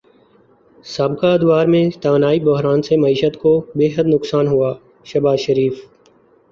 سابقہ 0.85 1.27
ادوار 1.27 1.65
میں 1.65 1.83
توانائی 2.01 2.39
بحران 2.39 2.81
سے 2.81 2.97
معیشت 2.97 3.39
کو 3.41 3.53
بیحد 3.75 4.07
نقصان 4.07 4.47
ہوا 4.47 4.73
شہباز 5.05 5.39
شریف 5.39 5.85